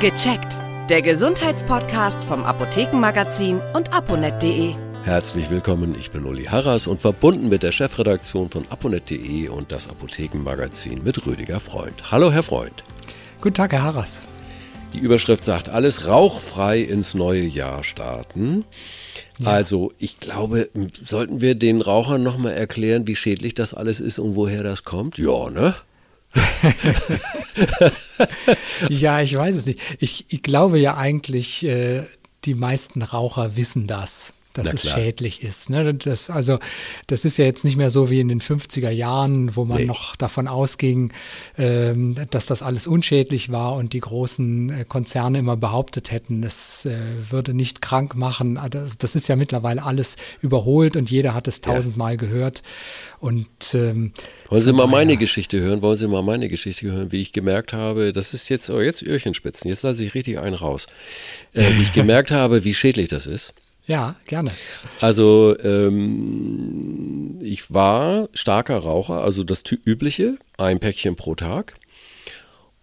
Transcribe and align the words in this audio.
Gecheckt. 0.00 0.58
Der 0.90 1.02
Gesundheitspodcast 1.02 2.24
vom 2.24 2.42
Apothekenmagazin 2.42 3.60
und 3.74 3.94
aponet.de. 3.94 4.74
Herzlich 5.04 5.48
willkommen, 5.50 5.94
ich 5.98 6.10
bin 6.10 6.24
Uli 6.24 6.44
Harras 6.44 6.88
und 6.88 7.00
verbunden 7.00 7.48
mit 7.48 7.62
der 7.62 7.70
Chefredaktion 7.70 8.50
von 8.50 8.66
aponet.de 8.68 9.48
und 9.48 9.70
das 9.70 9.88
Apothekenmagazin 9.88 11.04
mit 11.04 11.24
Rüdiger 11.24 11.60
Freund. 11.60 12.10
Hallo, 12.10 12.32
Herr 12.32 12.42
Freund. 12.42 12.82
Guten 13.40 13.54
Tag, 13.54 13.72
Herr 13.72 13.84
Harras. 13.84 14.22
Die 14.92 14.98
Überschrift 14.98 15.44
sagt 15.44 15.68
alles, 15.68 16.08
rauchfrei 16.08 16.80
ins 16.80 17.14
neue 17.14 17.44
Jahr 17.44 17.84
starten. 17.84 18.64
Ja. 19.38 19.52
Also 19.52 19.92
ich 19.98 20.18
glaube, 20.18 20.70
sollten 20.92 21.40
wir 21.40 21.54
den 21.54 21.80
Rauchern 21.80 22.22
nochmal 22.22 22.52
erklären, 22.52 23.06
wie 23.06 23.16
schädlich 23.16 23.54
das 23.54 23.72
alles 23.72 24.00
ist 24.00 24.18
und 24.18 24.34
woher 24.34 24.64
das 24.64 24.82
kommt? 24.82 25.18
Ja, 25.18 25.50
ne? 25.50 25.74
ja, 28.88 29.20
ich 29.20 29.36
weiß 29.36 29.54
es 29.54 29.66
nicht. 29.66 29.80
Ich, 29.98 30.24
ich 30.28 30.42
glaube 30.42 30.78
ja 30.78 30.96
eigentlich, 30.96 31.64
äh, 31.64 32.04
die 32.44 32.54
meisten 32.54 33.02
Raucher 33.02 33.56
wissen 33.56 33.86
das 33.86 34.33
dass 34.54 34.72
es 34.72 34.88
schädlich 34.88 35.42
ist. 35.42 35.68
Ne? 35.68 35.94
Das, 35.94 36.30
also, 36.30 36.58
das 37.06 37.24
ist 37.24 37.36
ja 37.36 37.44
jetzt 37.44 37.64
nicht 37.64 37.76
mehr 37.76 37.90
so 37.90 38.08
wie 38.08 38.20
in 38.20 38.28
den 38.28 38.40
50er 38.40 38.90
Jahren, 38.90 39.56
wo 39.56 39.64
man 39.64 39.78
nee. 39.78 39.86
noch 39.86 40.16
davon 40.16 40.48
ausging, 40.48 41.12
ähm, 41.58 42.16
dass 42.30 42.46
das 42.46 42.62
alles 42.62 42.86
unschädlich 42.86 43.50
war 43.50 43.74
und 43.74 43.92
die 43.92 44.00
großen 44.00 44.70
äh, 44.70 44.84
Konzerne 44.84 45.38
immer 45.38 45.56
behauptet 45.56 46.10
hätten, 46.10 46.42
es 46.42 46.86
äh, 46.86 46.98
würde 47.30 47.52
nicht 47.52 47.82
krank 47.82 48.14
machen. 48.14 48.56
Ah, 48.56 48.68
das, 48.68 48.96
das, 48.96 49.14
ist 49.14 49.28
ja 49.28 49.36
mittlerweile 49.36 49.82
alles 49.82 50.16
überholt 50.40 50.96
und 50.96 51.10
jeder 51.10 51.34
hat 51.34 51.48
es 51.48 51.60
tausendmal 51.60 52.12
ja. 52.12 52.16
gehört. 52.16 52.62
Und, 53.18 53.48
ähm, 53.74 54.12
Wollen 54.48 54.62
Sie 54.62 54.72
mal 54.72 54.86
meine 54.86 55.16
Geschichte 55.16 55.60
hören? 55.60 55.82
Wollen 55.82 55.96
Sie 55.96 56.06
mal 56.06 56.22
meine 56.22 56.48
Geschichte 56.48 56.90
hören, 56.90 57.10
wie 57.10 57.20
ich 57.20 57.32
gemerkt 57.32 57.72
habe, 57.72 58.12
das 58.12 58.34
ist 58.34 58.48
jetzt, 58.48 58.70
oh, 58.70 58.80
jetzt 58.80 59.02
Öhrchenspitzen, 59.02 59.68
jetzt 59.68 59.82
lasse 59.82 60.04
ich 60.04 60.14
richtig 60.14 60.38
einen 60.38 60.54
raus. 60.54 60.86
Äh, 61.52 61.64
wie 61.76 61.82
ich 61.82 61.92
gemerkt 61.94 62.30
habe, 62.30 62.64
wie 62.64 62.74
schädlich 62.74 63.08
das 63.08 63.26
ist. 63.26 63.52
Ja, 63.86 64.16
gerne. 64.26 64.50
Also 65.00 65.56
ähm, 65.62 67.38
ich 67.42 67.72
war 67.72 68.28
starker 68.32 68.78
Raucher, 68.78 69.22
also 69.22 69.44
das 69.44 69.62
übliche, 69.84 70.38
ein 70.56 70.80
Päckchen 70.80 71.16
pro 71.16 71.34
Tag. 71.34 71.74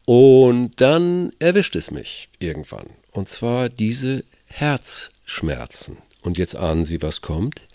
Und 0.05 0.79
dann 0.81 1.31
erwischt 1.39 1.75
es 1.75 1.89
mich 1.89 2.29
irgendwann. 2.39 2.87
Und 3.11 3.29
zwar 3.29 3.69
diese 3.69 4.23
Herzschmerzen. 4.45 5.97
Und 6.21 6.37
jetzt 6.37 6.55
ahnen 6.55 6.85
Sie, 6.85 7.01
was 7.01 7.21
kommt. 7.21 7.67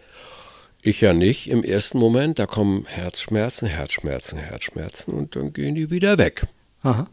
Ich 0.83 1.00
ja 1.00 1.12
nicht 1.12 1.50
im 1.50 1.64
ersten 1.64 1.98
Moment. 1.98 2.38
Da 2.38 2.46
kommen 2.46 2.84
Herzschmerzen, 2.86 3.66
Herzschmerzen, 3.66 4.38
Herzschmerzen 4.38 5.12
und 5.14 5.34
dann 5.34 5.52
gehen 5.52 5.74
die 5.74 5.90
wieder 5.90 6.16
weg. 6.18 6.46
Aha. 6.83 7.08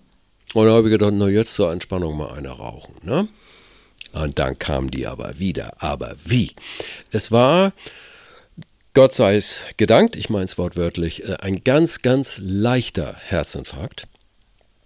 Und 0.53 0.67
da 0.67 0.73
habe 0.73 0.89
ich 0.89 0.91
gedacht, 0.91 1.13
na 1.15 1.27
jetzt 1.27 1.55
zur 1.55 1.71
Entspannung 1.71 2.15
mal 2.15 2.33
eine 2.33 2.49
rauchen. 2.49 2.93
Ne? 3.01 3.27
Und 4.13 4.39
dann 4.39 4.57
kamen 4.57 4.89
die 4.89 5.07
aber 5.07 5.39
wieder. 5.39 5.73
Aber 5.81 6.15
wie? 6.23 6.51
Es 7.11 7.31
war, 7.31 7.73
Gott 8.93 9.11
sei 9.11 9.35
es 9.35 9.61
gedankt, 9.77 10.15
ich 10.15 10.29
meine 10.29 10.45
es 10.45 10.57
wortwörtlich, 10.57 11.27
äh, 11.27 11.35
ein 11.41 11.63
ganz, 11.63 12.01
ganz 12.01 12.37
leichter 12.39 13.15
Herzinfarkt. 13.27 14.07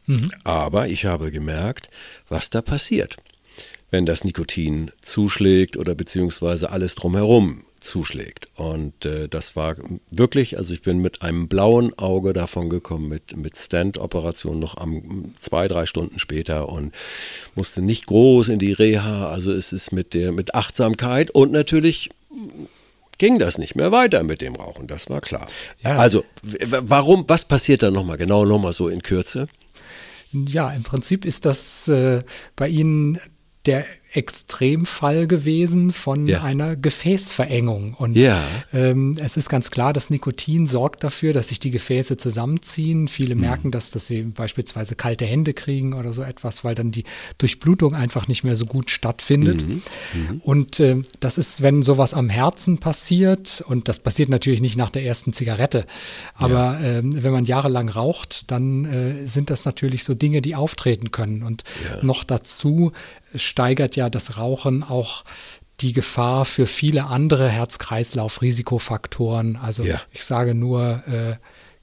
Mhm. 0.06 0.32
Aber 0.46 0.88
ich 0.88 1.06
habe 1.06 1.32
gemerkt, 1.32 1.90
was 2.30 2.50
da 2.50 2.62
passiert, 2.62 3.18
wenn 3.92 4.06
das 4.06 4.24
Nikotin 4.24 4.92
zuschlägt 5.02 5.76
oder 5.76 5.94
beziehungsweise 5.94 6.72
alles 6.72 6.96
drumherum 6.96 7.67
zuschlägt. 7.88 8.50
Und 8.56 9.06
äh, 9.06 9.28
das 9.28 9.56
war 9.56 9.76
wirklich, 10.12 10.58
also 10.58 10.74
ich 10.74 10.82
bin 10.82 11.00
mit 11.00 11.22
einem 11.22 11.48
blauen 11.48 11.98
Auge 11.98 12.34
davon 12.34 12.70
gekommen, 12.70 13.08
mit, 13.08 13.36
mit 13.36 13.56
Stand-Operation 13.56 14.60
noch 14.60 14.78
am 14.78 15.34
zwei, 15.40 15.68
drei 15.68 15.86
Stunden 15.86 16.20
später 16.20 16.70
und 16.70 16.94
musste 17.56 17.82
nicht 17.82 18.06
groß 18.08 18.50
in 18.50 18.60
die 18.60 18.74
Reha. 18.74 19.30
Also 19.30 19.52
es 19.52 19.72
ist 19.72 19.92
mit 19.92 20.14
der, 20.14 20.32
mit 20.32 20.54
Achtsamkeit 20.54 21.32
und 21.32 21.52
natürlich 21.52 22.10
ging 23.18 23.40
das 23.40 23.58
nicht 23.58 23.76
mehr 23.76 23.92
weiter 23.92 24.24
mit 24.24 24.42
dem 24.42 24.56
Rauchen, 24.56 24.88
das 24.88 25.10
war 25.10 25.22
klar. 25.22 25.48
Ja. 25.82 25.96
Also, 25.96 26.24
warum, 26.44 27.26
was 27.28 27.46
passiert 27.46 27.82
da 27.82 27.90
nochmal 27.90 28.18
genau, 28.18 28.46
nochmal 28.46 28.74
so 28.74 28.90
in 28.90 29.02
Kürze? 29.02 29.48
Ja, 30.32 30.72
im 30.72 30.84
Prinzip 30.84 31.26
ist 31.26 31.46
das 31.46 31.88
äh, 31.88 32.24
bei 32.56 32.68
Ihnen 32.68 33.20
der 33.66 33.86
Extremfall 34.14 35.28
gewesen 35.28 35.92
von 35.92 36.28
ja. 36.28 36.42
einer 36.42 36.76
Gefäßverengung. 36.76 37.94
Und 37.94 38.16
ja. 38.16 38.42
ähm, 38.74 39.18
es 39.20 39.36
ist 39.36 39.50
ganz 39.50 39.70
klar, 39.70 39.92
dass 39.92 40.10
Nikotin 40.10 40.66
sorgt 40.66 41.04
dafür, 41.04 41.34
dass 41.34 41.50
sich 41.50 41.60
die 41.60 41.72
Gefäße 41.72 42.16
zusammenziehen. 42.16 43.10
Viele 43.10 43.36
mhm. 43.36 43.42
merken 43.42 43.72
das, 43.72 43.92
dass 43.92 44.08
sie 44.08 44.22
beispielsweise 44.24 44.96
kalte 44.96 45.26
Hände 45.26 45.54
kriegen 45.54 45.94
oder 45.94 46.14
so 46.14 46.24
etwas, 46.24 46.64
weil 46.64 46.74
dann 46.74 46.92
die 46.92 47.04
Durchblutung 47.38 47.96
einfach 47.96 48.30
nicht 48.30 48.46
mehr 48.46 48.56
so 48.56 48.66
gut 48.66 48.92
stattfindet. 48.92 49.68
Mhm. 49.68 49.82
Mhm. 50.14 50.42
Und 50.42 50.80
äh, 50.80 51.02
das 51.20 51.38
ist, 51.38 51.62
wenn 51.62 51.84
sowas 51.84 52.14
am 52.14 52.30
Herzen 52.30 52.78
passiert, 52.78 53.62
und 53.68 53.90
das 53.90 54.00
passiert 54.00 54.30
natürlich 54.30 54.62
nicht 54.62 54.78
nach 54.78 54.90
der 54.90 55.04
ersten 55.04 55.34
Zigarette, 55.34 55.86
aber 56.34 56.80
ja. 56.82 57.00
äh, 57.00 57.02
wenn 57.04 57.34
man 57.34 57.44
jahrelang 57.44 57.90
raucht, 57.90 58.50
dann 58.52 58.86
äh, 58.86 59.28
sind 59.28 59.50
das 59.50 59.66
natürlich 59.66 60.06
so 60.06 60.14
Dinge, 60.14 60.42
die 60.42 60.56
auftreten 60.56 61.12
können. 61.12 61.44
Und 61.44 61.64
noch 62.02 62.24
dazu 62.24 62.94
steigert 63.36 63.97
ja 63.98 64.10
das 64.10 64.38
Rauchen 64.38 64.84
auch 64.84 65.26
die 65.82 65.94
Gefahr 65.94 66.46
für 66.46 66.66
viele 66.66 67.06
andere 67.06 67.50
Herz-Kreislauf-Risikofaktoren. 67.50 69.58
Also 69.58 69.84
ja. 69.84 70.02
ich 70.12 70.24
sage 70.24 70.56
nur 70.56 71.04
äh, 71.08 71.36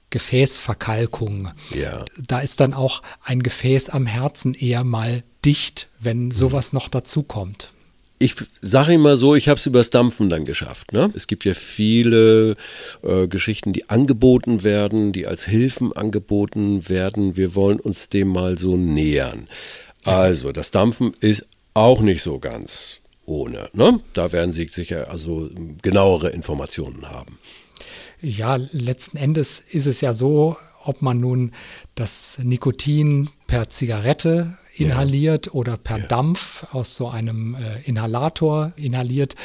Gefäßverkalkung. 0.09 1.51
Ja. 1.73 2.03
Da 2.17 2.39
ist 2.39 2.59
dann 2.59 2.73
auch 2.73 3.01
ein 3.23 3.43
Gefäß 3.43 3.89
am 3.89 4.05
Herzen 4.05 4.53
eher 4.53 4.83
mal 4.83 5.23
dicht, 5.45 5.87
wenn 5.99 6.31
sowas 6.31 6.73
mhm. 6.73 6.77
noch 6.77 6.89
dazukommt. 6.89 7.71
Ich 8.17 8.35
sage 8.61 8.93
immer 8.93 9.17
so, 9.17 9.35
ich 9.35 9.49
habe 9.49 9.59
es 9.59 9.65
übers 9.65 9.89
Dampfen 9.89 10.29
dann 10.29 10.45
geschafft. 10.45 10.93
Ne? 10.93 11.11
Es 11.15 11.27
gibt 11.27 11.43
ja 11.43 11.53
viele 11.53 12.55
äh, 13.03 13.27
Geschichten, 13.27 13.73
die 13.73 13.89
angeboten 13.89 14.63
werden, 14.63 15.11
die 15.11 15.27
als 15.27 15.43
Hilfen 15.43 15.91
angeboten 15.91 16.87
werden. 16.87 17.35
Wir 17.35 17.55
wollen 17.55 17.79
uns 17.79 18.07
dem 18.07 18.29
mal 18.29 18.57
so 18.57 18.77
nähern. 18.77 19.49
Also, 20.05 20.53
das 20.53 20.71
Dampfen 20.71 21.13
ist 21.19 21.45
auch 21.75 22.01
nicht 22.01 22.23
so 22.23 22.39
ganz 22.39 23.01
ohne. 23.25 23.69
Ne? 23.73 23.99
Da 24.13 24.31
werden 24.31 24.51
Sie 24.51 24.65
sicher 24.65 25.11
also 25.11 25.49
genauere 25.81 26.29
Informationen 26.29 27.07
haben. 27.07 27.37
Ja, 28.21 28.55
letzten 28.55 29.17
Endes 29.17 29.59
ist 29.59 29.85
es 29.85 30.01
ja 30.01 30.13
so, 30.13 30.57
ob 30.83 31.01
man 31.01 31.19
nun 31.19 31.51
das 31.93 32.39
Nikotin 32.41 33.29
per 33.45 33.69
Zigarette 33.69 34.57
inhaliert 34.73 35.47
ja. 35.47 35.51
oder 35.53 35.77
per 35.77 35.99
ja. 35.99 36.07
Dampf 36.07 36.65
aus 36.71 36.95
so 36.95 37.09
einem 37.09 37.55
äh, 37.55 37.81
Inhalator 37.83 38.73
inhaliert 38.77 39.35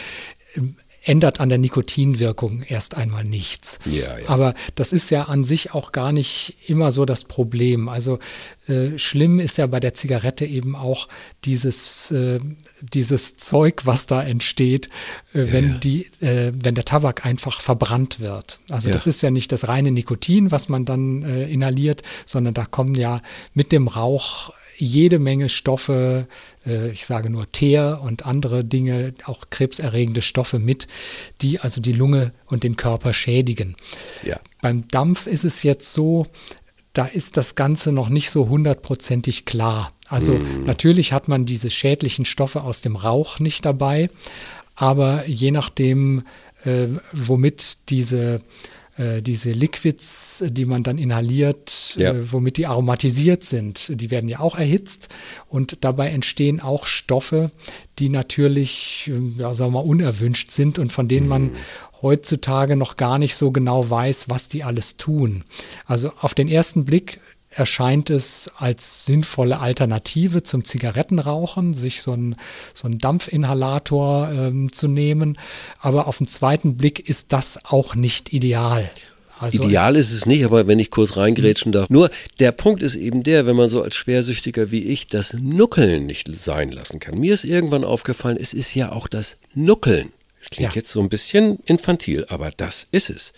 ändert 1.02 1.40
an 1.40 1.48
der 1.48 1.58
Nikotinwirkung 1.58 2.62
erst 2.62 2.96
einmal 2.96 3.24
nichts. 3.24 3.78
Ja, 3.86 4.18
ja. 4.18 4.28
Aber 4.28 4.54
das 4.74 4.92
ist 4.92 5.10
ja 5.10 5.24
an 5.24 5.44
sich 5.44 5.72
auch 5.72 5.92
gar 5.92 6.12
nicht 6.12 6.54
immer 6.66 6.92
so 6.92 7.04
das 7.04 7.24
Problem. 7.24 7.88
Also 7.88 8.18
äh, 8.66 8.98
schlimm 8.98 9.40
ist 9.40 9.56
ja 9.56 9.66
bei 9.66 9.80
der 9.80 9.94
Zigarette 9.94 10.44
eben 10.44 10.76
auch 10.76 11.08
dieses, 11.44 12.10
äh, 12.10 12.40
dieses 12.80 13.38
Zeug, 13.38 13.86
was 13.86 14.06
da 14.06 14.22
entsteht, 14.22 14.90
äh, 15.32 15.44
ja, 15.44 15.52
wenn, 15.52 15.80
Die, 15.80 16.06
äh, 16.20 16.52
wenn 16.54 16.74
der 16.74 16.84
Tabak 16.84 17.24
einfach 17.24 17.60
verbrannt 17.60 18.20
wird. 18.20 18.58
Also 18.68 18.90
das 18.90 19.06
ist 19.06 19.22
ja 19.22 19.30
nicht 19.30 19.52
das 19.52 19.68
reine 19.68 19.90
Nikotin, 19.90 20.50
was 20.50 20.68
man 20.68 20.84
dann 20.84 21.22
äh, 21.22 21.50
inhaliert, 21.50 22.02
sondern 22.26 22.52
da 22.54 22.66
kommen 22.66 22.94
ja 22.94 23.22
mit 23.54 23.72
dem 23.72 23.88
Rauch 23.88 24.52
jede 24.80 25.18
Menge 25.18 25.48
Stoffe, 25.48 26.26
äh, 26.66 26.90
ich 26.90 27.06
sage 27.06 27.30
nur 27.30 27.50
Teer 27.50 28.00
und 28.02 28.26
andere 28.26 28.64
Dinge, 28.64 29.14
auch 29.24 29.50
krebserregende 29.50 30.22
Stoffe 30.22 30.58
mit, 30.58 30.86
die 31.40 31.60
also 31.60 31.80
die 31.80 31.92
Lunge 31.92 32.32
und 32.46 32.64
den 32.64 32.76
Körper 32.76 33.12
schädigen. 33.12 33.76
Ja. 34.22 34.38
Beim 34.60 34.88
Dampf 34.88 35.26
ist 35.26 35.44
es 35.44 35.62
jetzt 35.62 35.92
so, 35.92 36.26
da 36.92 37.06
ist 37.06 37.36
das 37.36 37.54
Ganze 37.54 37.92
noch 37.92 38.08
nicht 38.08 38.30
so 38.30 38.48
hundertprozentig 38.48 39.44
klar. 39.44 39.92
Also 40.08 40.32
mm. 40.32 40.64
natürlich 40.64 41.12
hat 41.12 41.28
man 41.28 41.46
diese 41.46 41.70
schädlichen 41.70 42.24
Stoffe 42.24 42.62
aus 42.62 42.80
dem 42.80 42.96
Rauch 42.96 43.38
nicht 43.38 43.64
dabei, 43.64 44.10
aber 44.74 45.26
je 45.26 45.52
nachdem, 45.52 46.24
äh, 46.64 46.88
womit 47.12 47.90
diese 47.90 48.40
äh, 49.00 49.22
diese 49.22 49.52
Liquids, 49.52 50.44
die 50.46 50.66
man 50.66 50.82
dann 50.82 50.98
inhaliert, 50.98 51.94
ja. 51.96 52.12
äh, 52.12 52.32
womit 52.32 52.58
die 52.58 52.66
aromatisiert 52.66 53.44
sind, 53.44 53.90
die 53.98 54.10
werden 54.10 54.28
ja 54.28 54.40
auch 54.40 54.58
erhitzt 54.58 55.08
und 55.46 55.84
dabei 55.84 56.08
entstehen 56.10 56.60
auch 56.60 56.84
Stoffe, 56.84 57.50
die 57.98 58.10
natürlich, 58.10 59.10
äh, 59.10 59.40
ja, 59.40 59.54
sagen 59.54 59.72
wir 59.72 59.82
mal, 59.82 59.88
unerwünscht 59.88 60.50
sind 60.50 60.78
und 60.78 60.92
von 60.92 61.08
denen 61.08 61.28
man 61.28 61.44
mhm. 61.44 61.56
heutzutage 62.02 62.76
noch 62.76 62.98
gar 62.98 63.18
nicht 63.18 63.36
so 63.36 63.52
genau 63.52 63.88
weiß, 63.88 64.28
was 64.28 64.48
die 64.48 64.64
alles 64.64 64.98
tun. 64.98 65.44
Also 65.86 66.12
auf 66.20 66.34
den 66.34 66.48
ersten 66.48 66.84
Blick 66.84 67.20
erscheint 67.50 68.10
es 68.10 68.50
als 68.56 69.04
sinnvolle 69.06 69.58
Alternative 69.58 70.42
zum 70.42 70.64
Zigarettenrauchen, 70.64 71.74
sich 71.74 72.00
so 72.00 72.12
einen 72.12 72.36
so 72.74 72.88
Dampfinhalator 72.88 74.30
ähm, 74.32 74.72
zu 74.72 74.88
nehmen. 74.88 75.36
Aber 75.80 76.06
auf 76.06 76.18
den 76.18 76.28
zweiten 76.28 76.76
Blick 76.76 77.08
ist 77.08 77.32
das 77.32 77.64
auch 77.64 77.94
nicht 77.94 78.32
ideal. 78.32 78.90
Also 79.38 79.64
Ideal 79.64 79.96
ist 79.96 80.12
es 80.12 80.26
nicht, 80.26 80.44
aber 80.44 80.66
wenn 80.66 80.78
ich 80.78 80.90
kurz 80.90 81.16
reingrätschen 81.16 81.72
darf. 81.72 81.88
Nur 81.88 82.10
der 82.40 82.52
Punkt 82.52 82.82
ist 82.82 82.94
eben 82.94 83.22
der, 83.22 83.46
wenn 83.46 83.56
man 83.56 83.70
so 83.70 83.82
als 83.82 83.94
Schwersüchtiger 83.94 84.70
wie 84.70 84.84
ich 84.84 85.06
das 85.06 85.32
Nuckeln 85.32 86.04
nicht 86.04 86.28
sein 86.30 86.70
lassen 86.70 87.00
kann. 87.00 87.18
Mir 87.18 87.32
ist 87.32 87.44
irgendwann 87.44 87.84
aufgefallen, 87.84 88.36
es 88.38 88.52
ist 88.52 88.74
ja 88.74 88.92
auch 88.92 89.08
das 89.08 89.38
Nuckeln. 89.54 90.12
Es 90.42 90.50
klingt 90.50 90.74
Ja. 90.74 90.76
jetzt 90.80 90.90
so 90.90 91.00
ein 91.00 91.08
bisschen 91.08 91.58
infantil, 91.64 92.26
aber 92.28 92.50
das 92.54 92.86
ist 92.92 93.08
es. 93.08 93.32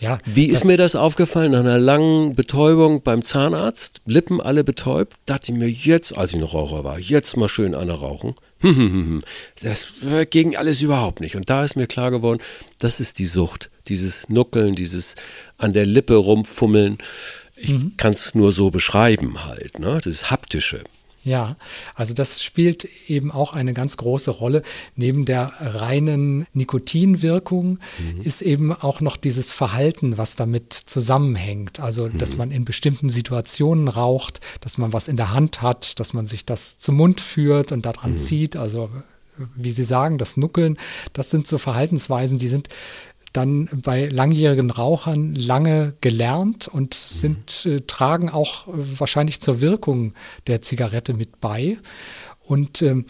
Ja, 0.00 0.18
Wie 0.24 0.46
ist 0.46 0.64
mir 0.64 0.76
das 0.76 0.96
aufgefallen 0.96 1.52
nach 1.52 1.60
einer 1.60 1.78
langen 1.78 2.34
Betäubung 2.34 3.02
beim 3.02 3.22
Zahnarzt? 3.22 4.02
Lippen 4.06 4.40
alle 4.40 4.64
betäubt. 4.64 5.14
Dachte 5.26 5.52
ich 5.52 5.58
mir 5.58 5.68
jetzt, 5.68 6.16
als 6.16 6.32
ich 6.32 6.40
noch 6.40 6.54
Raucher 6.54 6.84
war, 6.84 6.98
jetzt 6.98 7.36
mal 7.36 7.48
schön 7.48 7.74
eine 7.74 7.92
rauchen. 7.92 8.34
Das 9.62 9.86
ging 10.30 10.56
alles 10.56 10.80
überhaupt 10.80 11.20
nicht. 11.20 11.36
Und 11.36 11.50
da 11.50 11.64
ist 11.64 11.76
mir 11.76 11.86
klar 11.86 12.10
geworden, 12.10 12.40
das 12.78 13.00
ist 13.00 13.18
die 13.18 13.26
Sucht. 13.26 13.70
Dieses 13.88 14.28
Nuckeln, 14.28 14.74
dieses 14.74 15.14
an 15.58 15.72
der 15.72 15.86
Lippe 15.86 16.14
rumfummeln. 16.14 16.98
Ich 17.56 17.74
kann 17.96 18.14
es 18.14 18.34
nur 18.34 18.52
so 18.52 18.70
beschreiben 18.70 19.44
halt, 19.44 19.78
ne? 19.78 20.00
Das 20.02 20.30
Haptische. 20.30 20.82
Ja, 21.24 21.56
also 21.94 22.12
das 22.12 22.42
spielt 22.42 22.86
eben 23.08 23.30
auch 23.30 23.54
eine 23.54 23.72
ganz 23.72 23.96
große 23.96 24.30
Rolle. 24.30 24.62
Neben 24.94 25.24
der 25.24 25.52
reinen 25.58 26.46
Nikotinwirkung 26.52 27.78
ist 28.22 28.42
eben 28.42 28.72
auch 28.72 29.00
noch 29.00 29.16
dieses 29.16 29.50
Verhalten, 29.50 30.18
was 30.18 30.36
damit 30.36 30.72
zusammenhängt. 30.72 31.80
Also, 31.80 32.08
dass 32.08 32.36
man 32.36 32.50
in 32.50 32.66
bestimmten 32.66 33.08
Situationen 33.08 33.88
raucht, 33.88 34.40
dass 34.60 34.76
man 34.76 34.92
was 34.92 35.08
in 35.08 35.16
der 35.16 35.32
Hand 35.32 35.62
hat, 35.62 35.98
dass 35.98 36.12
man 36.12 36.26
sich 36.26 36.44
das 36.44 36.78
zum 36.78 36.96
Mund 36.96 37.20
führt 37.20 37.72
und 37.72 37.86
daran 37.86 38.18
zieht. 38.18 38.56
Also, 38.56 38.90
wie 39.56 39.72
Sie 39.72 39.84
sagen, 39.84 40.18
das 40.18 40.36
Nuckeln, 40.36 40.76
das 41.12 41.30
sind 41.30 41.46
so 41.46 41.58
Verhaltensweisen, 41.58 42.38
die 42.38 42.48
sind 42.48 42.68
dann 43.34 43.68
bei 43.82 44.06
langjährigen 44.06 44.70
Rauchern 44.70 45.34
lange 45.34 45.94
gelernt 46.00 46.68
und 46.68 46.94
sind, 46.94 47.66
äh, 47.66 47.80
tragen 47.80 48.30
auch 48.30 48.68
äh, 48.68 48.70
wahrscheinlich 48.98 49.40
zur 49.40 49.60
Wirkung 49.60 50.14
der 50.46 50.62
Zigarette 50.62 51.14
mit 51.14 51.40
bei. 51.40 51.76
Und 52.40 52.80
ähm, 52.80 53.04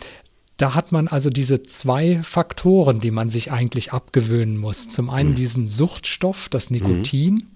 da 0.57 0.75
hat 0.75 0.93
man 0.93 1.09
also 1.09 1.31
diese 1.31 1.65
zwei 1.65 2.23
Faktoren, 2.23 3.01
die 3.01 3.11
man 3.11 3.29
sich 3.29 3.51
eigentlich 3.51 3.93
abgewöhnen 3.93 4.57
muss. 4.57 4.89
Zum 4.89 5.11
einen 5.11 5.35
diesen 5.35 5.69
Suchtstoff, 5.69 6.49
das 6.49 6.71
Nikotin, 6.71 7.51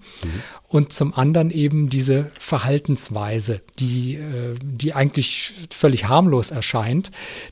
und 0.67 0.91
zum 0.93 1.13
anderen 1.13 1.49
eben 1.49 1.89
diese 1.89 2.29
Verhaltensweise, 2.37 3.61
die, 3.79 4.15
äh, 4.15 4.55
die 4.61 4.93
eigentlich 4.93 5.53
völlig 5.71 6.09
harmlos 6.09 6.51
erscheint, 6.51 7.11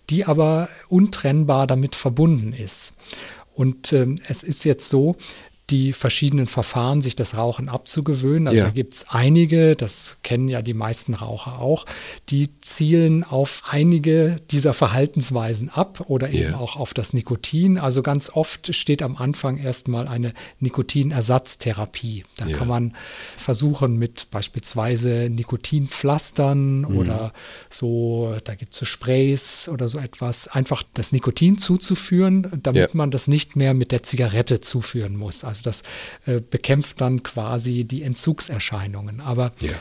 die 0.09 0.25
aber 0.25 0.69
untrennbar 0.89 1.65
damit 1.65 1.95
verbunden 1.95 2.53
ist. 2.53 2.93
Und 3.57 3.91
ähm, 3.91 4.19
es 4.27 4.43
ist 4.43 4.65
jetzt 4.65 4.87
so, 4.87 5.15
die 5.69 5.91
verschiedenen 5.91 6.47
Verfahren, 6.47 7.01
sich 7.01 7.15
das 7.17 7.35
Rauchen 7.35 7.67
abzugewöhnen. 7.67 8.47
Also 8.47 8.59
Ja. 8.59 8.65
da 8.65 8.71
gibt 8.71 8.93
es 8.93 9.09
einige, 9.09 9.75
das 9.75 10.17
kennen 10.23 10.47
ja 10.47 10.61
die 10.61 10.73
meisten 10.73 11.13
Raucher 11.13 11.59
auch, 11.59 11.85
die 12.29 12.49
zielen 12.61 13.25
auf 13.25 13.63
einige 13.69 14.37
dieser 14.49 14.73
Verhaltensweisen 14.73 15.69
ab 15.69 16.05
oder 16.07 16.29
eben 16.29 16.51
Ja. 16.51 16.57
auch 16.57 16.77
auf 16.77 16.93
das 16.93 17.11
Nikotin. 17.11 17.77
Also 17.77 18.01
ganz 18.01 18.29
oft 18.33 18.73
steht 18.73 19.01
am 19.01 19.17
Anfang 19.17 19.57
erstmal 19.57 20.07
eine 20.07 20.33
Nikotinersatztherapie. 20.61 22.23
Da 22.37 22.47
Ja. 22.47 22.57
kann 22.57 22.67
man 22.67 22.93
versuchen 23.35 23.97
mit 23.97 24.27
beispielsweise 24.31 25.27
Nikotinpflastern 25.29 26.81
Mhm. 26.81 26.97
oder 26.97 27.33
so, 27.69 28.35
da 28.43 28.55
gibt 28.55 28.73
es 28.73 28.79
so 28.79 28.85
Sprays 28.85 29.67
oder 29.69 29.89
so 29.89 29.99
etwas, 29.99 30.47
einfach 30.47 30.83
das 30.93 31.11
Nikotin 31.11 31.57
zuzuführen, 31.57 32.49
damit 32.63 32.95
man 32.95 33.11
das 33.11 33.27
nicht 33.27 33.55
mehr 33.55 33.73
mit 33.73 33.91
der 33.91 34.03
Zigarette 34.03 34.61
zuführen 34.61 35.15
muss. 35.17 35.43
Also 35.43 35.56
das 35.61 35.83
äh, 36.25 36.41
bekämpft 36.41 37.01
dann 37.01 37.23
quasi 37.23 37.83
die 37.83 38.03
Entzugserscheinungen. 38.03 39.21
Aber 39.21 39.53
Ja. 39.59 39.73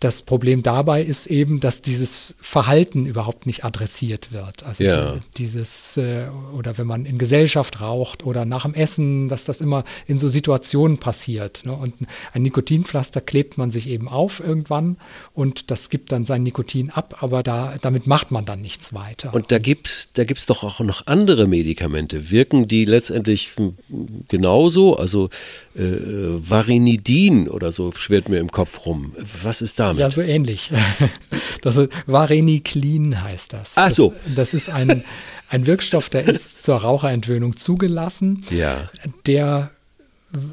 Das 0.00 0.22
Problem 0.22 0.62
dabei 0.62 1.02
ist 1.02 1.26
eben, 1.26 1.58
dass 1.58 1.82
dieses 1.82 2.36
Verhalten 2.40 3.04
überhaupt 3.04 3.46
nicht 3.46 3.64
adressiert 3.64 4.30
wird. 4.30 4.62
Also 4.62 4.84
Ja. 4.84 5.14
die, 5.14 5.20
dieses, 5.38 5.96
äh, 5.96 6.28
oder 6.56 6.78
wenn 6.78 6.86
man 6.86 7.04
in 7.04 7.18
Gesellschaft 7.18 7.80
raucht 7.80 8.24
oder 8.24 8.44
nach 8.44 8.62
dem 8.62 8.74
Essen, 8.74 9.28
dass 9.28 9.44
das 9.44 9.60
immer 9.60 9.82
in 10.06 10.20
so 10.20 10.28
Situationen 10.28 10.98
passiert. 10.98 11.66
Ne? 11.66 11.72
Und 11.72 11.94
ein 12.32 12.42
Nikotinpflaster 12.42 13.20
klebt 13.20 13.58
man 13.58 13.72
sich 13.72 13.88
eben 13.88 14.08
auf 14.08 14.38
irgendwann 14.38 14.98
und 15.34 15.70
das 15.72 15.90
gibt 15.90 16.12
dann 16.12 16.26
sein 16.26 16.44
Nikotin 16.44 16.90
ab, 16.90 17.16
aber 17.20 17.42
da, 17.42 17.74
damit 17.80 18.06
macht 18.06 18.30
man 18.30 18.44
dann 18.44 18.62
nichts 18.62 18.92
weiter. 18.92 19.34
Und 19.34 19.50
da 19.50 19.58
gibt's, 19.58 20.10
da 20.12 20.22
gibt's 20.22 20.46
doch 20.46 20.62
auch 20.62 20.78
noch 20.78 21.08
andere 21.08 21.48
Medikamente. 21.48 22.30
Wirken 22.30 22.68
die 22.68 22.84
letztendlich 22.84 23.50
genauso? 24.28 24.96
Also 24.96 25.28
äh, 25.74 25.82
Varinidin 25.82 27.48
oder 27.48 27.72
so 27.72 27.90
schwirrt 27.92 28.28
mir 28.28 28.38
im 28.38 28.50
Kopf 28.50 28.86
rum. 28.86 29.12
Was 29.42 29.60
ist 29.60 29.80
damit? 29.88 30.00
Ja, 30.00 30.10
so 30.10 30.22
ähnlich. 30.22 30.70
Das 31.60 31.76
Vareniclin 32.06 33.20
heißt 33.20 33.52
das. 33.52 33.72
Ach 33.74 33.90
so. 33.90 34.14
Das, 34.26 34.34
das 34.36 34.54
ist 34.54 34.70
ein, 34.70 35.02
ein 35.48 35.66
Wirkstoff, 35.66 36.08
der 36.08 36.24
ist 36.28 36.62
zur 36.62 36.76
Raucherentwöhnung 36.76 37.56
zugelassen. 37.56 38.44
Ja. 38.50 38.88
Der 39.26 39.72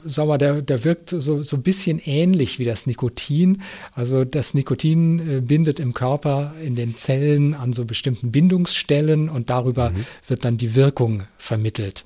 sag 0.04 0.28
mal, 0.28 0.38
der, 0.38 0.62
der 0.62 0.84
wirkt 0.84 1.10
so, 1.10 1.42
so 1.42 1.58
ein 1.58 1.62
bisschen 1.62 2.00
ähnlich 2.00 2.60
wie 2.60 2.64
das 2.64 2.88
Nikotin. 2.88 3.62
Also 3.94 4.24
das 4.24 4.54
Nikotin 4.54 5.20
äh, 5.20 5.42
bindet 5.42 5.80
im 5.80 5.94
Körper 5.94 6.54
in 6.64 6.76
den 6.76 6.98
Zellen 6.98 7.54
an 7.54 7.74
so 7.74 7.86
bestimmten 7.86 8.32
Bindungsstellen 8.32 9.30
und 9.30 9.50
darüber 9.50 9.92
wird 10.28 10.46
dann 10.46 10.58
die 10.58 10.76
Wirkung 10.76 11.24
vermittelt. 11.38 12.04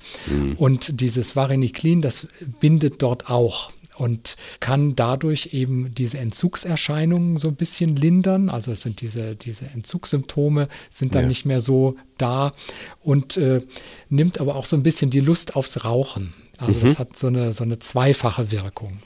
Und 0.56 1.00
dieses 1.00 1.36
Vareniclin, 1.36 2.02
das 2.02 2.26
bindet 2.60 3.02
dort 3.02 3.30
auch 3.30 3.70
und 4.00 4.36
kann 4.60 4.96
dadurch 4.96 5.50
eben 5.52 5.94
diese 5.94 6.18
Entzugserscheinungen 6.18 7.36
so 7.36 7.48
ein 7.48 7.54
bisschen 7.56 7.94
lindern. 7.96 8.48
Also 8.48 8.72
es 8.72 8.82
sind 8.82 9.00
diese, 9.00 9.36
diese 9.36 9.66
Entzugssymptome 9.66 10.68
sind 10.90 11.14
dann 11.14 11.22
Ja. 11.22 11.28
nicht 11.28 11.44
mehr 11.44 11.60
so 11.60 11.96
da 12.18 12.52
und 13.00 13.36
äh, 13.36 13.60
nimmt 14.08 14.40
aber 14.40 14.56
auch 14.56 14.64
so 14.64 14.76
ein 14.76 14.82
bisschen 14.82 15.10
die 15.10 15.20
Lust 15.20 15.56
aufs 15.56 15.84
Rauchen. 15.84 16.34
Also 16.58 16.80
das 16.80 16.98
hat 16.98 17.16
so 17.16 17.28
eine, 17.28 17.52
so 17.52 17.64
eine 17.64 17.78
zweifache 17.78 18.50
Wirkung. 18.50 19.02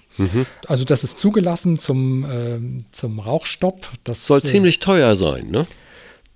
Also 0.68 0.84
das 0.84 1.02
ist 1.04 1.18
zugelassen 1.18 1.78
zum, 1.80 2.24
ähm, 2.30 2.84
zum 2.92 3.18
Rauchstopp. 3.18 3.90
Das 4.04 4.26
Soll 4.26 4.38
äh, 4.38 4.42
ziemlich 4.42 4.78
teuer 4.78 5.16
sein, 5.16 5.50
ne? 5.50 5.66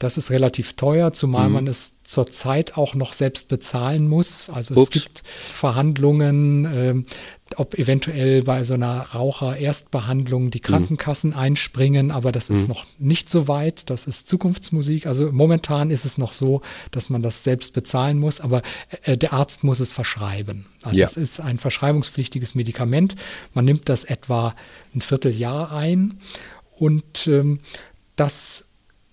das 0.00 0.16
ist 0.16 0.30
relativ 0.30 0.74
teuer, 0.74 1.12
zumal 1.12 1.48
Mhm. 1.48 1.54
man 1.54 1.66
es 1.66 1.96
zurzeit 2.04 2.76
auch 2.76 2.94
noch 2.94 3.12
selbst 3.12 3.48
bezahlen 3.48 4.08
muss. 4.08 4.48
Also 4.48 4.74
es 4.74 4.80
Ups. 4.80 4.90
gibt 4.92 5.22
Verhandlungen, 5.48 6.64
ähm, 6.72 7.06
ob 7.56 7.78
eventuell 7.78 8.42
bei 8.42 8.62
so 8.64 8.74
einer 8.74 9.00
Raucher-Erstbehandlung 9.00 10.44
Mhm. 10.46 10.50
die 10.50 10.60
Krankenkassen 10.60 11.32
einspringen, 11.34 12.10
aber 12.10 12.30
das 12.32 12.50
ist 12.50 12.68
noch 12.68 12.84
nicht 12.98 13.30
so 13.30 13.48
weit. 13.48 13.90
Das 13.90 14.06
ist 14.06 14.28
Zukunftsmusik. 14.28 15.06
Also 15.06 15.32
momentan 15.32 15.90
ist 15.90 16.04
es 16.04 16.18
noch 16.18 16.32
so, 16.32 16.62
dass 16.90 17.10
man 17.10 17.22
das 17.22 17.44
selbst 17.44 17.72
bezahlen 17.72 18.18
muss, 18.18 18.40
aber 18.40 18.62
äh, 19.02 19.16
der 19.16 19.32
Arzt 19.32 19.64
muss 19.64 19.80
es 19.80 19.92
verschreiben. 19.92 20.66
Also 20.82 20.98
Ja. 21.00 21.06
es 21.06 21.16
ist 21.16 21.40
ein 21.40 21.58
verschreibungspflichtiges 21.58 22.54
Medikament. 22.54 23.16
Man 23.54 23.64
nimmt 23.64 23.88
das 23.88 24.04
etwa 24.04 24.54
ein 24.94 25.00
Vierteljahr 25.00 25.72
ein 25.72 26.20
und 26.76 27.26
ähm, 27.26 27.60
das 28.16 28.66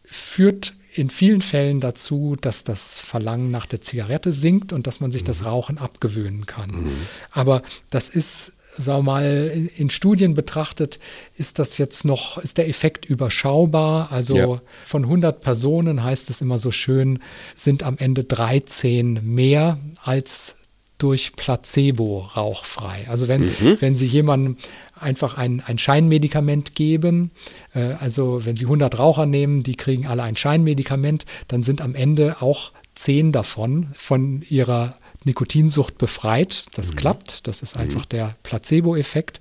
führt 0.03 0.73
in 0.97 1.09
vielen 1.09 1.41
Fällen 1.41 1.81
dazu, 1.81 2.35
dass 2.39 2.63
das 2.63 2.99
Verlangen 2.99 3.51
nach 3.51 3.65
der 3.65 3.81
Zigarette 3.81 4.31
sinkt 4.31 4.71
und 4.73 4.87
dass 4.87 4.99
man 4.99 5.11
sich 5.11 5.23
das 5.23 5.43
Rauchen 5.45 5.77
abgewöhnen 5.77 6.45
kann. 6.45 6.91
Aber 7.31 7.61
das 7.89 8.07
ist, 8.09 8.53
sag 8.77 9.03
mal, 9.03 9.51
in, 9.53 9.67
in 9.67 9.89
Studien 9.89 10.33
betrachtet, 10.33 10.99
ist 11.37 11.59
das 11.59 11.77
jetzt 11.77 12.05
noch, 12.05 12.37
ist 12.37 12.57
der 12.57 12.69
Effekt 12.69 13.05
überschaubar. 13.05 14.11
Also 14.11 14.37
Ja. 14.37 14.61
von 14.85 15.03
100 15.03 15.41
Personen 15.41 16.03
heißt 16.03 16.29
es 16.29 16.41
immer 16.41 16.57
so 16.57 16.71
schön, 16.71 17.19
sind 17.55 17.83
am 17.83 17.97
Ende 17.97 18.23
13 18.23 19.19
mehr 19.23 19.79
als 20.01 20.59
durch 20.97 21.35
Placebo 21.35 22.19
rauchfrei. 22.35 23.05
Also 23.09 23.27
wenn, 23.27 23.43
wenn 23.81 23.95
Sie 23.95 24.05
jemandem 24.05 24.57
einfach 24.97 25.35
ein, 25.35 25.61
ein 25.65 25.77
Scheinmedikament 25.77 26.75
geben, 26.75 27.31
äh, 27.73 27.93
also 27.99 28.45
wenn 28.45 28.55
Sie 28.55 28.65
100 28.65 28.97
Raucher 28.97 29.25
nehmen, 29.25 29.63
die 29.63 29.75
kriegen 29.75 30.07
alle 30.07 30.23
ein 30.23 30.35
Scheinmedikament, 30.37 31.25
dann 31.47 31.63
sind 31.63 31.81
am 31.81 31.95
Ende 31.95 32.41
auch 32.41 32.71
10 32.95 33.33
davon 33.33 33.87
von 33.95 34.41
ihrer 34.49 34.97
Nikotinsucht 35.25 35.97
befreit. 35.97 36.67
Das 36.77 36.95
klappt, 36.95 37.47
das 37.47 37.61
ist 37.63 37.75
einfach 37.75 38.05
der 38.05 38.35
Placebo-Effekt. 38.43 39.39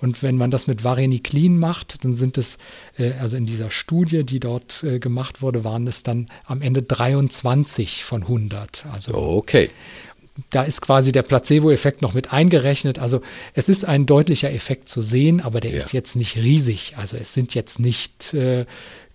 Und 0.00 0.22
wenn 0.22 0.36
man 0.36 0.50
das 0.50 0.66
mit 0.66 0.82
Vareniclin 0.82 1.58
macht, 1.58 2.04
dann 2.04 2.16
sind 2.16 2.36
es, 2.36 2.58
äh, 2.98 3.12
also 3.12 3.36
in 3.36 3.46
dieser 3.46 3.70
Studie, 3.70 4.24
die 4.24 4.40
dort 4.40 4.82
äh, 4.82 4.98
gemacht 4.98 5.40
wurde, 5.40 5.64
waren 5.64 5.86
es 5.86 6.02
dann 6.02 6.26
am 6.44 6.60
Ende 6.62 6.82
23 6.82 8.04
von 8.04 8.22
100. 8.22 8.86
Also 8.92 9.14
Okay. 9.14 9.70
Da 10.50 10.62
ist 10.62 10.80
quasi 10.80 11.12
der 11.12 11.22
Placebo-Effekt 11.22 12.02
noch 12.02 12.14
mit 12.14 12.32
eingerechnet. 12.32 12.98
Also 12.98 13.20
es 13.54 13.68
ist 13.68 13.84
ein 13.84 14.06
deutlicher 14.06 14.52
Effekt 14.52 14.88
zu 14.88 15.02
sehen, 15.02 15.40
aber 15.40 15.60
der 15.60 15.72
Ja. 15.72 15.78
ist 15.78 15.92
jetzt 15.92 16.16
nicht 16.16 16.36
riesig. 16.36 16.94
Also 16.96 17.16
es 17.16 17.34
sind 17.34 17.54
jetzt 17.54 17.78
nicht 17.78 18.34
äh, 18.34 18.64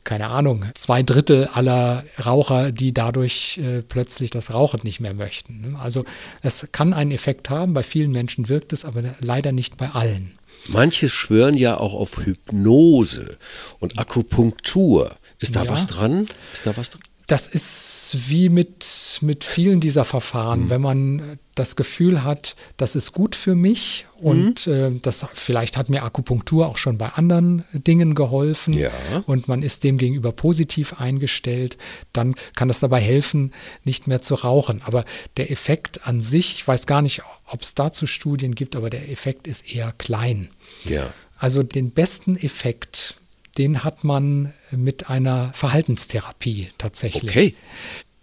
keine 0.05 0.27
Ahnung, 0.27 0.65
zwei 0.75 1.01
Drittel 1.01 1.45
aller 1.47 2.03
Raucher, 2.23 2.71
die 2.71 2.93
dadurch 2.93 3.57
äh, 3.57 3.81
plötzlich 3.81 4.29
das 4.29 4.53
Rauchen 4.53 4.81
nicht 4.83 4.99
mehr 4.99 5.15
möchten. 5.15 5.75
Also 5.81 6.05
es 6.41 6.67
kann 6.71 6.93
einen 6.93 7.11
Effekt 7.11 7.49
haben, 7.49 7.73
bei 7.73 7.81
vielen 7.83 8.11
Menschen 8.11 8.47
wirkt 8.47 8.71
es, 8.71 8.85
aber 8.85 9.01
leider 9.19 9.51
nicht 9.51 9.77
bei 9.77 9.89
allen. 9.89 10.37
Manche 10.67 11.09
schwören 11.09 11.57
ja 11.57 11.77
auch 11.77 11.95
auf 11.95 12.17
Hypnose 12.23 13.37
und 13.79 13.97
Akupunktur. 13.99 15.15
Ist 15.39 15.55
da 15.55 15.63
ja. 15.63 15.71
was 15.71 15.87
dran? 15.87 16.27
Ist 16.53 16.65
da 16.65 16.77
was 16.77 16.91
dran? 16.91 17.01
Das 17.27 17.47
ist 17.47 18.15
wie 18.27 18.49
mit, 18.49 19.19
mit 19.21 19.43
vielen 19.43 19.79
dieser 19.79 20.05
Verfahren. 20.05 20.65
Mhm. 20.65 20.69
Wenn 20.69 20.81
man 20.81 21.39
das 21.55 21.75
Gefühl 21.75 22.23
hat, 22.23 22.55
das 22.77 22.95
ist 22.95 23.13
gut 23.13 23.35
für 23.35 23.55
mich 23.55 24.05
und 24.19 24.67
mhm. 24.67 24.73
äh, 24.73 24.91
das 25.01 25.25
vielleicht 25.33 25.77
hat 25.77 25.89
mir 25.89 26.03
Akupunktur 26.03 26.67
auch 26.67 26.77
schon 26.77 26.97
bei 26.97 27.09
anderen 27.09 27.63
Dingen 27.71 28.13
geholfen 28.13 28.73
ja. 28.73 28.91
und 29.25 29.47
man 29.47 29.63
ist 29.63 29.83
dem 29.83 29.97
gegenüber 29.97 30.33
positiv 30.33 30.99
eingestellt, 30.99 31.77
dann 32.13 32.35
kann 32.55 32.67
das 32.67 32.81
dabei 32.81 32.99
helfen, 32.99 33.53
nicht 33.83 34.05
mehr 34.07 34.21
zu 34.21 34.35
rauchen. 34.35 34.81
Aber 34.85 35.05
der 35.37 35.49
Effekt 35.49 36.05
an 36.05 36.21
sich, 36.21 36.55
ich 36.55 36.67
weiß 36.67 36.85
gar 36.87 37.01
nicht, 37.01 37.21
ob 37.47 37.61
es 37.61 37.73
dazu 37.73 38.05
Studien 38.05 38.53
gibt, 38.53 38.75
aber 38.75 38.89
der 38.89 39.09
Effekt 39.09 39.47
ist 39.47 39.73
eher 39.73 39.93
klein. 39.97 40.49
Ja. 40.83 41.13
Also 41.37 41.63
den 41.63 41.91
besten 41.91 42.37
Effekt 42.37 43.15
den 43.57 43.83
hat 43.83 44.03
man 44.03 44.53
mit 44.71 45.09
einer 45.09 45.51
Verhaltenstherapie 45.53 46.69
tatsächlich. 46.77 47.29
Okay. 47.29 47.55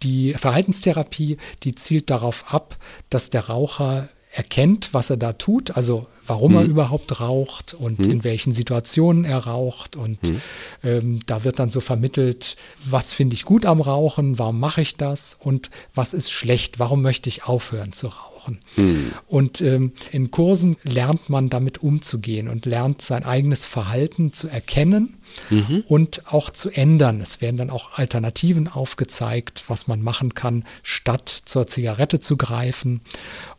Die 0.03 0.33
Verhaltenstherapie, 0.33 1.37
die 1.63 1.75
zielt 1.75 2.09
darauf 2.09 2.53
ab, 2.53 2.77
dass 3.09 3.29
der 3.29 3.47
Raucher 3.47 4.09
erkennt, 4.31 4.93
was 4.93 5.09
er 5.09 5.17
da 5.17 5.33
tut, 5.33 5.77
also 5.77 6.07
warum 6.25 6.53
hm. 6.53 6.57
er 6.57 6.63
überhaupt 6.65 7.19
raucht 7.19 7.73
und 7.73 7.99
hm. 7.99 8.11
in 8.11 8.23
welchen 8.23 8.51
Situationen 8.51 9.25
er 9.25 9.39
raucht. 9.39 9.95
Und 9.95 10.19
hm. 10.21 10.41
ähm, 10.83 11.19
da 11.27 11.43
wird 11.43 11.59
dann 11.59 11.69
so 11.69 11.81
vermittelt, 11.81 12.57
was 12.83 13.13
finde 13.13 13.35
ich 13.35 13.45
gut 13.45 13.65
am 13.65 13.79
Rauchen, 13.79 14.39
warum 14.39 14.59
mache 14.59 14.81
ich 14.81 14.97
das 14.97 15.37
und 15.39 15.69
was 15.93 16.13
ist 16.13 16.31
schlecht, 16.31 16.79
warum 16.79 17.01
möchte 17.01 17.29
ich 17.29 17.43
aufhören 17.45 17.93
zu 17.93 18.07
rauchen 18.07 18.32
brauchen. 18.43 18.59
Mhm. 18.75 19.13
Und 19.27 19.61
ähm, 19.61 19.93
in 20.11 20.31
Kursen 20.31 20.77
lernt 20.83 21.29
man 21.29 21.49
damit 21.49 21.83
umzugehen 21.83 22.47
und 22.47 22.65
lernt 22.65 23.01
sein 23.01 23.23
eigenes 23.23 23.65
Verhalten 23.65 24.33
zu 24.33 24.47
erkennen 24.47 25.17
mhm. 25.49 25.83
und 25.87 26.31
auch 26.31 26.49
zu 26.49 26.69
ändern. 26.69 27.21
Es 27.21 27.41
werden 27.41 27.57
dann 27.57 27.69
auch 27.69 27.97
Alternativen 27.97 28.67
aufgezeigt, 28.67 29.63
was 29.67 29.87
man 29.87 30.01
machen 30.01 30.33
kann, 30.33 30.65
statt 30.81 31.43
zur 31.45 31.67
Zigarette 31.67 32.19
zu 32.19 32.37
greifen. 32.37 33.01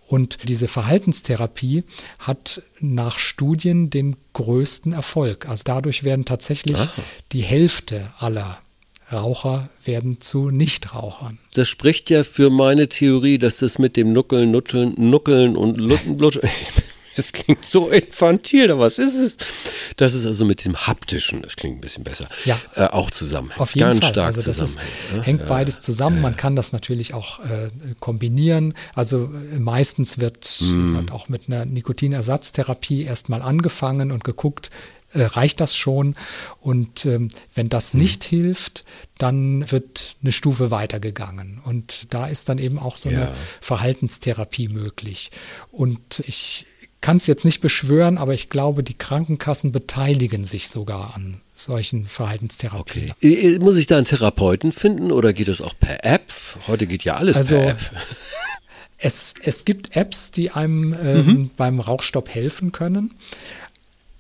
Und 0.07 0.39
diese 0.49 0.69
Verhaltenstherapie 0.69 1.85
hat 2.19 2.63
nach 2.79 3.19
Studien 3.19 3.89
den 3.89 4.17
größten 4.35 4.93
Erfolg. 4.93 5.49
Also 5.49 5.63
dadurch 5.65 6.05
werden 6.05 6.27
tatsächlich 6.27 6.77
Aha. 6.77 6.93
die 7.33 7.41
Hälfte 7.41 8.13
aller 8.19 8.59
Raucher 9.13 9.69
werden 9.85 10.21
zu 10.21 10.51
Nichtrauchern. 10.51 11.39
Das 11.55 11.69
spricht 11.69 12.11
ja 12.11 12.23
für 12.23 12.51
meine 12.51 12.89
Theorie, 12.89 13.39
dass 13.39 13.59
das 13.59 13.79
mit 13.79 13.97
dem 13.97 14.13
Nuckeln, 14.13 14.51
Nutteln, 14.51 14.95
Nuckeln 14.97 15.57
und 15.57 15.79
Lutten, 15.79 16.19
Lutten, 16.19 16.49
das 17.17 17.33
klingt 17.33 17.65
so 17.65 17.89
infantil, 17.91 18.71
aber 18.71 18.83
was 18.83 18.99
ist 18.99 19.17
es? 19.17 19.37
Das 19.97 20.15
ist 20.15 20.27
also 20.27 20.45
mit 20.45 20.65
dem 20.65 20.77
haptischen, 20.77 21.43
das 21.43 21.57
klingt 21.57 21.79
ein 21.79 21.81
bisschen 21.81 22.05
besser, 22.05 22.29
ja. 22.45 22.59
Äh, 22.75 22.87
auch 22.87 23.11
zusammen. 23.11 23.53
Auf 23.59 23.75
jeden 23.75 23.89
Ganz 23.89 24.01
Fall. 24.01 24.13
stark 24.13 24.27
also 24.27 24.43
das 24.43 24.59
ist, 24.59 24.79
ne? 25.15 25.23
hängt 25.23 25.41
ja. 25.41 25.47
beides 25.47 25.81
zusammen. 25.81 26.21
Man 26.21 26.37
kann 26.37 26.57
das 26.57 26.73
natürlich 26.73 27.15
auch 27.15 27.41
äh, 27.41 27.71
kombinieren. 28.01 28.75
Also 28.95 29.31
äh, 29.53 29.59
meistens 29.59 30.19
wird, 30.19 30.59
mm. 30.61 30.97
wird 30.97 31.13
auch 31.13 31.29
mit 31.29 31.49
einer 31.49 31.65
Nikotinersatztherapie 31.65 33.05
erstmal 33.05 33.43
angefangen 33.43 34.11
und 34.11 34.25
geguckt, 34.25 34.71
äh, 35.15 35.23
reicht 35.23 35.61
das 35.61 35.75
schon. 35.75 36.17
Und 36.61 37.07
ähm, 37.07 37.29
wenn 37.55 37.69
das 37.69 37.93
hm. 37.93 38.01
nicht 38.01 38.25
hilft, 38.25 38.85
dann 39.19 39.71
wird 39.71 40.17
eine 40.23 40.33
Stufe 40.33 40.71
weitergegangen. 40.71 41.61
Und 41.65 42.13
da 42.13 42.27
ist 42.27 42.49
dann 42.49 42.59
eben 42.59 42.79
auch 42.79 42.97
so 42.97 43.11
ja. 43.11 43.19
eine 43.19 43.35
Verhaltenstherapie 43.61 44.69
möglich. 44.69 45.31
Und 45.71 46.23
ich 46.27 46.67
kann 47.01 47.19
es 47.19 47.27
jetzt 47.27 47.45
nicht 47.45 47.61
beschwören, 47.61 48.17
aber 48.17 48.33
ich 48.33 48.49
glaube, 48.49 48.83
die 48.83 48.95
Krankenkassen 48.95 49.73
beteiligen 49.73 50.47
sich 50.47 50.69
sogar 50.69 51.15
an 51.15 51.43
solchen 51.55 52.07
Verhaltenstherapien. 52.07 53.11
Okay. 53.11 53.59
Muss 53.61 53.77
ich 53.77 53.87
da 53.87 53.97
einen 53.97 54.07
Therapeuten 54.07 54.73
finden 54.73 55.13
oder 55.13 55.35
geht 55.35 55.49
das 55.49 55.61
auch 55.61 55.75
per 55.79 56.03
App? 56.05 56.33
Heute 56.67 56.87
geht 56.87 57.05
ja 57.05 57.17
alles 57.17 57.37
also, 57.37 57.57
per 57.57 57.69
App. 57.69 57.91
Es, 58.97 59.35
es 59.43 59.67
gibt 59.67 59.97
Apps, 59.97 60.31
die 60.31 60.53
einem 60.53 60.97
ähm, 61.05 61.27
mhm. 61.27 61.51
beim 61.59 61.79
Rauchstopp 61.79 62.29
helfen 62.31 62.73
können. 62.73 63.15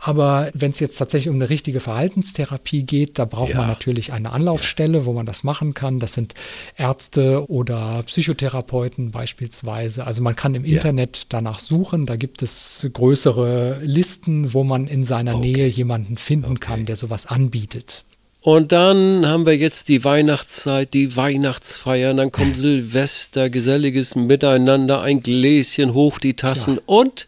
Aber 0.06 0.50
wenn 0.52 0.70
es 0.70 0.80
jetzt 0.80 0.98
tatsächlich 0.98 1.30
um 1.30 1.36
eine 1.36 1.48
richtige 1.48 1.80
Verhaltenstherapie 1.80 2.82
geht, 2.82 3.18
da 3.18 3.24
braucht 3.24 3.52
ja. 3.52 3.56
man 3.56 3.68
natürlich 3.68 4.12
eine 4.12 4.32
Anlaufstelle, 4.32 5.06
wo 5.06 5.14
man 5.14 5.24
das 5.24 5.44
machen 5.44 5.72
kann. 5.72 5.98
Das 5.98 6.12
sind 6.12 6.34
Ärzte 6.76 7.48
oder 7.48 8.02
Psychotherapeuten 8.04 9.12
beispielsweise. 9.12 10.06
Also 10.06 10.22
man 10.22 10.36
kann 10.36 10.54
im 10.54 10.66
ja. 10.66 10.76
Internet 10.76 11.28
danach 11.30 11.58
suchen. 11.58 12.04
Da 12.04 12.16
gibt 12.16 12.42
es 12.42 12.86
größere 12.92 13.80
Listen, 13.82 14.52
wo 14.52 14.62
man 14.62 14.88
in 14.88 15.04
seiner 15.04 15.36
okay. 15.36 15.52
Nähe 15.52 15.68
jemanden 15.68 16.18
finden 16.18 16.50
okay. 16.50 16.60
kann, 16.60 16.84
der 16.84 16.96
sowas 16.96 17.24
anbietet. 17.24 18.04
Und 18.42 18.72
dann 18.72 19.24
haben 19.24 19.46
wir 19.46 19.56
jetzt 19.56 19.88
die 19.88 20.04
Weihnachtszeit, 20.04 20.92
die 20.92 21.16
Weihnachtsfeiern, 21.16 22.18
dann 22.18 22.30
kommt 22.30 22.58
Silvester, 22.58 23.48
geselliges 23.48 24.16
Miteinander, 24.16 25.00
ein 25.00 25.22
Gläschen 25.22 25.94
hoch 25.94 26.18
die 26.18 26.34
Tassen 26.34 26.74
ja. 26.74 26.82
und 26.84 27.26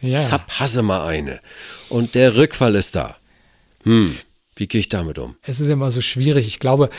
ja. 0.00 0.24
Zapp, 0.24 0.50
hasse 0.58 0.82
mal 0.82 1.06
eine. 1.06 1.40
Und 1.88 2.14
der 2.14 2.36
Rückfall 2.36 2.74
ist 2.74 2.94
da. 2.94 3.16
Hm, 3.84 4.16
wie 4.56 4.66
gehe 4.66 4.80
ich 4.80 4.88
damit 4.88 5.18
um? 5.18 5.36
Es 5.42 5.60
ist 5.60 5.68
immer 5.68 5.90
so 5.90 6.00
schwierig. 6.00 6.46
Ich 6.46 6.58
glaube, 6.58 6.90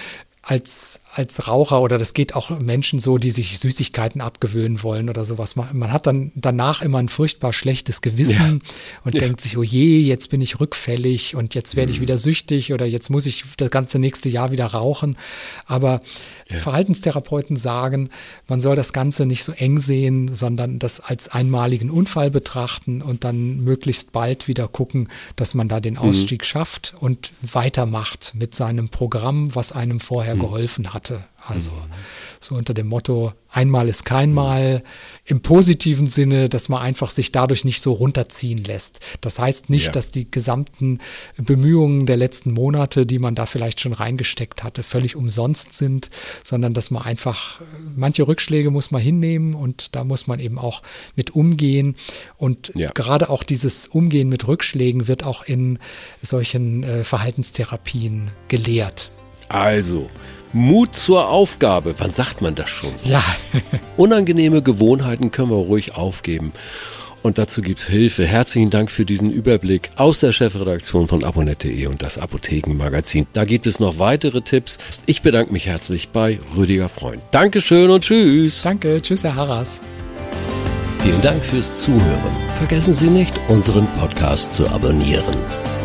als, 0.47 1.01
als 1.13 1.49
Raucher 1.49 1.81
oder 1.81 1.97
das 1.97 2.13
geht 2.13 2.33
auch 2.33 2.57
Menschen 2.61 2.99
so, 2.99 3.17
die 3.17 3.31
sich 3.31 3.59
Süßigkeiten 3.59 4.21
abgewöhnen 4.21 4.81
wollen 4.81 5.09
oder 5.09 5.25
sowas. 5.25 5.57
Man, 5.57 5.77
man 5.77 5.91
hat 5.91 6.07
dann 6.07 6.31
danach 6.35 6.81
immer 6.81 6.99
ein 6.99 7.09
furchtbar 7.09 7.51
schlechtes 7.51 8.01
Gewissen 8.01 8.61
ja. 8.63 9.01
und 9.03 9.13
ja. 9.13 9.19
denkt 9.19 9.41
sich, 9.41 9.57
oh 9.57 9.63
je, 9.63 9.99
jetzt 9.99 10.29
bin 10.29 10.39
ich 10.39 10.61
rückfällig 10.61 11.35
und 11.35 11.53
jetzt 11.53 11.75
werde 11.75 11.91
ich 11.91 11.97
mhm. 11.97 12.03
wieder 12.03 12.17
süchtig 12.17 12.71
oder 12.71 12.85
jetzt 12.85 13.09
muss 13.09 13.25
ich 13.25 13.43
das 13.57 13.69
ganze 13.69 13.99
nächste 13.99 14.29
Jahr 14.29 14.53
wieder 14.53 14.67
rauchen. 14.67 15.17
Aber 15.65 16.01
ja. 16.47 16.55
Verhaltenstherapeuten 16.59 17.57
sagen, 17.57 18.09
man 18.47 18.61
soll 18.61 18.77
das 18.77 18.93
Ganze 18.93 19.25
nicht 19.25 19.43
so 19.43 19.51
eng 19.51 19.79
sehen, 19.79 20.33
sondern 20.33 20.79
das 20.79 21.01
als 21.01 21.27
einmaligen 21.27 21.91
Unfall 21.91 22.31
betrachten 22.31 23.01
und 23.01 23.25
dann 23.25 23.65
möglichst 23.65 24.13
bald 24.13 24.47
wieder 24.47 24.69
gucken, 24.69 25.09
dass 25.35 25.55
man 25.55 25.67
da 25.67 25.81
den 25.81 25.95
mhm. 25.95 25.99
Ausstieg 25.99 26.43
mhm. 26.43 26.45
schafft 26.45 26.95
und 27.01 27.33
weitermacht 27.41 28.31
mit 28.33 28.55
seinem 28.55 28.87
Programm, 28.87 29.53
was 29.53 29.73
einem 29.73 29.99
vorher. 29.99 30.36
Geholfen 30.39 30.93
hatte. 30.93 31.23
Also 31.45 31.71
so 32.39 32.55
unter 32.55 32.73
dem 32.73 32.87
Motto, 32.87 33.33
einmal 33.49 33.87
ist 33.87 34.05
kein 34.05 34.33
Mal, 34.33 34.83
im 35.25 35.41
positiven 35.41 36.07
Sinne, 36.07 36.49
dass 36.49 36.69
man 36.69 36.81
einfach 36.81 37.11
sich 37.11 37.31
dadurch 37.31 37.65
nicht 37.65 37.81
so 37.81 37.93
runterziehen 37.93 38.63
lässt. 38.63 38.99
Das 39.21 39.39
heißt 39.39 39.69
nicht, 39.69 39.87
ja. 39.87 39.91
dass 39.91 40.11
die 40.11 40.29
gesamten 40.29 40.99
Bemühungen 41.37 42.05
der 42.05 42.17
letzten 42.17 42.51
Monate, 42.51 43.05
die 43.05 43.19
man 43.19 43.35
da 43.35 43.45
vielleicht 43.45 43.79
schon 43.79 43.93
reingesteckt 43.93 44.63
hatte, 44.63 44.83
völlig 44.83 45.15
umsonst 45.15 45.73
sind, 45.73 46.09
sondern 46.43 46.73
dass 46.73 46.91
man 46.91 47.03
einfach, 47.03 47.61
manche 47.95 48.27
Rückschläge 48.27 48.71
muss 48.71 48.91
man 48.91 49.01
hinnehmen 49.01 49.53
und 49.53 49.95
da 49.95 50.03
muss 50.03 50.27
man 50.27 50.39
eben 50.39 50.59
auch 50.59 50.81
mit 51.15 51.31
umgehen. 51.31 51.95
Und 52.37 52.71
ja. 52.75 52.91
gerade 52.91 53.29
auch 53.29 53.43
dieses 53.43 53.87
Umgehen 53.87 54.29
mit 54.29 54.47
Rückschlägen 54.47 55.07
wird 55.07 55.23
auch 55.23 55.43
in 55.43 55.79
solchen 56.21 56.83
äh, 56.83 57.03
Verhaltenstherapien 57.03 58.31
gelehrt. 58.47 59.11
Also, 59.49 60.09
Mut 60.53 60.95
zur 60.95 61.29
Aufgabe. 61.29 61.95
Wann 61.97 62.11
sagt 62.11 62.41
man 62.41 62.55
das 62.55 62.69
schon? 62.69 62.91
Ja. 63.03 63.23
Unangenehme 63.97 64.61
Gewohnheiten 64.61 65.31
können 65.31 65.51
wir 65.51 65.57
ruhig 65.57 65.95
aufgeben. 65.95 66.53
Und 67.23 67.37
dazu 67.37 67.61
gibt 67.61 67.79
es 67.79 67.87
Hilfe. 67.87 68.25
Herzlichen 68.25 68.69
Dank 68.69 68.89
für 68.89 69.03
diesen 69.03 69.31
Überblick 69.31 69.89
aus 69.97 70.19
der 70.19 70.31
Chefredaktion 70.31 71.07
von 71.07 71.23
abonnet.de 71.23 71.87
und 71.87 72.01
das 72.01 72.17
Apothekenmagazin. 72.17 73.27
Da 73.33 73.43
gibt 73.43 73.67
es 73.67 73.79
noch 73.79 73.99
weitere 73.99 74.41
Tipps. 74.41 74.77
Ich 75.07 75.21
bedanke 75.21 75.51
mich 75.51 75.65
herzlich 75.65 76.09
bei 76.09 76.39
Rüdiger 76.55 76.89
Freund. 76.89 77.21
Dankeschön 77.31 77.89
und 77.89 78.03
tschüss. 78.05 78.61
Danke, 78.63 79.01
tschüss, 79.01 79.23
Herr 79.23 79.35
Harras. 79.35 79.81
Vielen 81.03 81.21
Dank 81.21 81.43
fürs 81.43 81.81
Zuhören. 81.81 82.31
Vergessen 82.57 82.93
Sie 82.93 83.07
nicht, 83.07 83.33
unseren 83.49 83.87
Podcast 83.97 84.53
zu 84.55 84.67
abonnieren. 84.67 85.35